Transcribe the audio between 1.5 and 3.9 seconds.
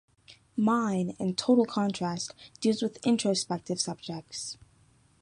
contrast, deals with introspective